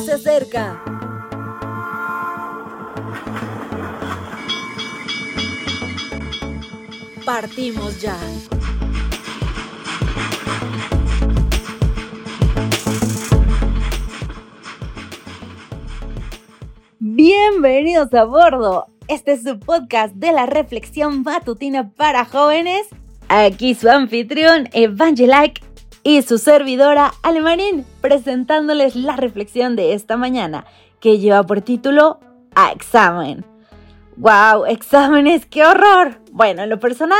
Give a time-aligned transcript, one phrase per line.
[0.00, 0.82] se acerca.
[7.24, 8.16] Partimos ya.
[16.98, 18.86] Bienvenidos a bordo.
[19.08, 22.86] Este es su podcast de la reflexión matutina para jóvenes.
[23.28, 25.65] Aquí su anfitrión Evangelike
[26.06, 30.64] y su servidora Alemarín presentándoles la reflexión de esta mañana
[31.00, 32.20] que lleva por título
[32.54, 33.44] A examen.
[34.16, 34.66] ¡Wow!
[34.66, 36.20] Exámenes, qué horror.
[36.30, 37.18] Bueno, en lo personal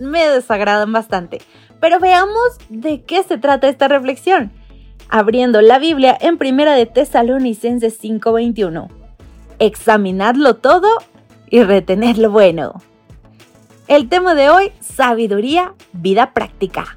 [0.00, 1.42] me desagradan bastante,
[1.78, 4.50] pero veamos de qué se trata esta reflexión.
[5.08, 8.88] Abriendo la Biblia en Primera de Tesalonicenses 5:21.
[9.60, 10.88] Examinadlo todo
[11.50, 12.82] y retened lo bueno.
[13.86, 16.96] El tema de hoy, sabiduría, vida práctica.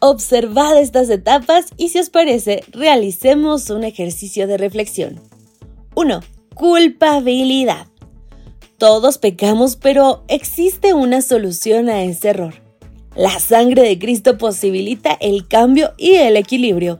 [0.00, 5.20] Observad estas etapas y si os parece, realicemos un ejercicio de reflexión.
[5.94, 6.20] 1.
[6.54, 7.86] Culpabilidad.
[8.76, 12.54] Todos pecamos, pero existe una solución a ese error.
[13.14, 16.98] La sangre de Cristo posibilita el cambio y el equilibrio.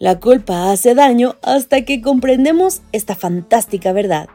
[0.00, 4.28] La culpa hace daño hasta que comprendemos esta fantástica verdad.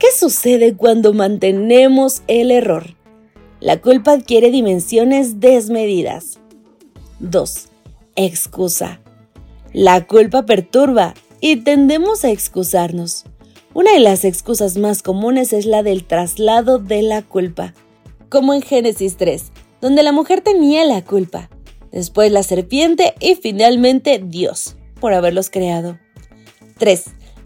[0.00, 2.96] ¿Qué sucede cuando mantenemos el error?
[3.60, 6.40] La culpa adquiere dimensiones desmedidas.
[7.20, 7.68] 2.
[8.16, 9.00] Excusa.
[9.74, 13.24] La culpa perturba y tendemos a excusarnos.
[13.74, 17.74] Una de las excusas más comunes es la del traslado de la culpa,
[18.30, 21.50] como en Génesis 3, donde la mujer tenía la culpa,
[21.92, 25.98] después la serpiente y finalmente Dios, por haberlos creado.
[26.78, 27.04] 3.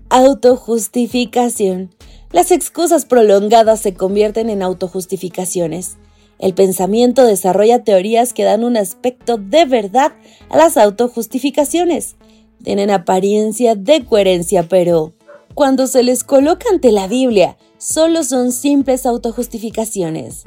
[0.09, 1.92] Autojustificación.
[2.31, 5.97] Las excusas prolongadas se convierten en autojustificaciones.
[6.38, 10.12] El pensamiento desarrolla teorías que dan un aspecto de verdad
[10.50, 12.16] a las autojustificaciones.
[12.62, 15.14] Tienen apariencia de coherencia, pero
[15.54, 20.44] cuando se les coloca ante la Biblia, solo son simples autojustificaciones.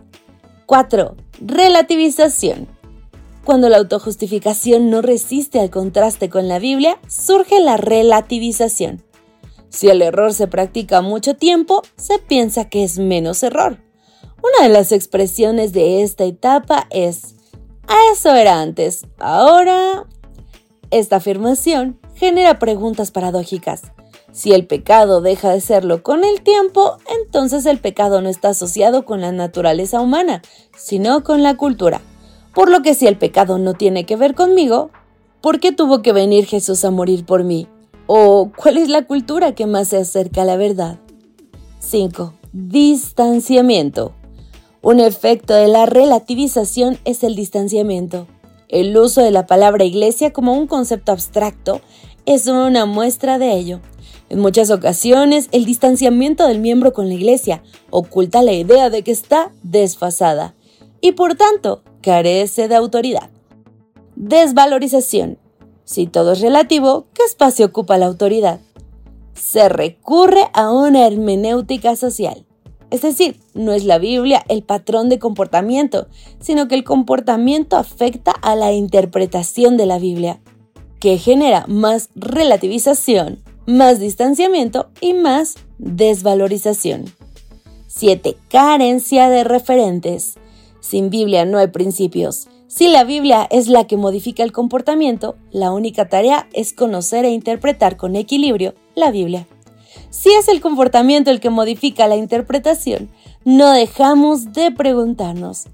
[0.66, 1.16] 4.
[1.39, 2.67] Relativización.
[3.45, 9.01] Cuando la autojustificación no resiste al contraste con la Biblia, surge la relativización.
[9.69, 13.78] Si el error se practica mucho tiempo, se piensa que es menos error.
[14.42, 17.36] Una de las expresiones de esta etapa es,
[17.88, 20.06] a eso era antes, ahora...
[20.90, 23.92] Esta afirmación genera preguntas paradójicas.
[24.31, 29.03] Si el pecado deja de serlo con el tiempo, entonces el pecado no está asociado
[29.03, 30.42] con la naturaleza humana,
[30.78, 32.02] sino con la cultura.
[32.54, 34.92] Por lo que si el pecado no tiene que ver conmigo,
[35.42, 37.68] ¿por qué tuvo que venir Jesús a morir por mí?
[38.06, 41.00] ¿O cuál es la cultura que más se acerca a la verdad?
[41.80, 42.34] 5.
[42.54, 44.14] Distanciamiento.
[44.88, 48.25] Un efecto de la relativización es el distanciamiento.
[48.70, 51.81] El uso de la palabra iglesia como un concepto abstracto
[52.25, 53.81] es una muestra de ello.
[54.30, 59.12] En muchas ocasiones, el distanciamiento del miembro con la iglesia oculta la idea de que
[59.12, 60.56] está desfasada
[61.02, 63.30] y por tanto carece de autoridad.
[64.16, 65.38] Desvalorización.
[65.84, 68.62] Si todo es relativo, ¿qué espacio ocupa la autoridad?
[69.34, 72.47] Se recurre a una hermenéutica social.
[72.90, 76.08] Es decir, no es la Biblia el patrón de comportamiento,
[76.40, 80.40] sino que el comportamiento afecta a la interpretación de la Biblia,
[81.00, 87.06] que genera más relativización, más distanciamiento y más desvalorización.
[87.88, 88.38] 7.
[88.50, 90.36] Carencia de referentes.
[90.80, 92.48] Sin Biblia no hay principios.
[92.68, 97.31] Si la Biblia es la que modifica el comportamiento, la única tarea es conocer e
[97.31, 99.48] interpretar con equilibrio la Biblia.
[100.09, 103.09] Si es el comportamiento el que modifica la interpretación,
[103.44, 105.66] no dejamos de preguntarnos,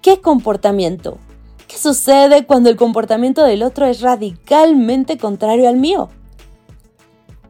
[0.00, 1.18] ¿qué comportamiento?
[1.66, 6.08] ¿Qué sucede cuando el comportamiento del otro es radicalmente contrario al mío?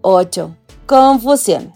[0.03, 0.57] 8.
[0.87, 1.73] Confusión.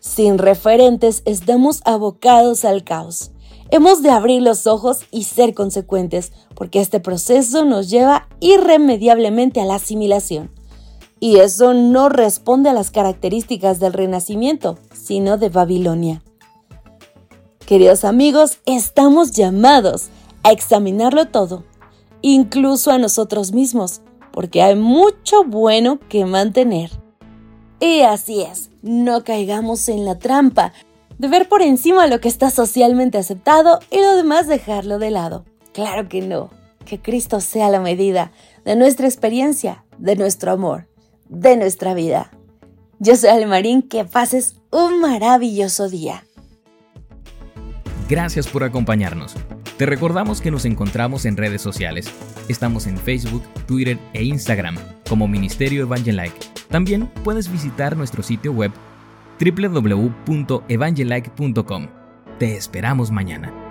[0.00, 3.30] Sin referentes estamos abocados al caos.
[3.70, 9.64] Hemos de abrir los ojos y ser consecuentes, porque este proceso nos lleva irremediablemente a
[9.64, 10.50] la asimilación.
[11.22, 16.20] Y eso no responde a las características del Renacimiento, sino de Babilonia.
[17.64, 20.08] Queridos amigos, estamos llamados
[20.42, 21.62] a examinarlo todo,
[22.22, 24.00] incluso a nosotros mismos,
[24.32, 26.90] porque hay mucho bueno que mantener.
[27.78, 30.72] Y así es, no caigamos en la trampa
[31.18, 35.44] de ver por encima lo que está socialmente aceptado y lo demás dejarlo de lado.
[35.72, 36.50] Claro que no,
[36.84, 38.32] que Cristo sea la medida
[38.64, 40.88] de nuestra experiencia, de nuestro amor
[41.32, 42.30] de nuestra vida.
[42.98, 46.24] Yo soy Almarín, que pases un maravilloso día.
[48.08, 49.34] Gracias por acompañarnos.
[49.76, 52.06] Te recordamos que nos encontramos en redes sociales.
[52.48, 54.76] Estamos en Facebook, Twitter e Instagram
[55.08, 56.38] como Ministerio Evangelike.
[56.68, 58.70] También puedes visitar nuestro sitio web
[59.40, 61.88] www.evangelike.com.
[62.38, 63.61] Te esperamos mañana.